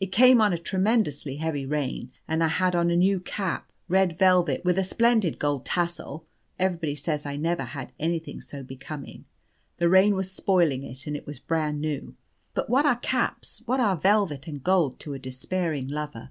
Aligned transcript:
It 0.00 0.12
came 0.12 0.42
on 0.42 0.52
a 0.52 0.58
tremendously 0.58 1.36
heavy 1.36 1.64
rain, 1.64 2.12
and 2.28 2.44
I 2.44 2.48
had 2.48 2.76
on 2.76 2.90
a 2.90 2.94
new 2.96 3.18
cap, 3.20 3.72
red 3.88 4.12
velvet, 4.18 4.62
with 4.66 4.76
a 4.76 4.84
splendid 4.84 5.38
gold 5.38 5.64
tassel 5.64 6.26
(everybody 6.58 6.94
says 6.94 7.24
I 7.24 7.36
never 7.36 7.62
had 7.62 7.92
anything 7.98 8.42
so 8.42 8.62
becoming). 8.62 9.24
The 9.78 9.88
rain 9.88 10.14
was 10.14 10.30
spoiling 10.30 10.82
it, 10.82 11.06
and 11.06 11.16
it 11.16 11.26
was 11.26 11.38
brand 11.38 11.80
new. 11.80 12.14
But 12.52 12.68
what 12.68 12.84
are 12.84 12.96
caps, 12.96 13.62
what 13.64 13.80
are 13.80 13.96
velvet 13.96 14.46
and 14.46 14.62
gold, 14.62 15.00
to 15.00 15.14
a 15.14 15.18
despairing 15.18 15.88
lover? 15.88 16.28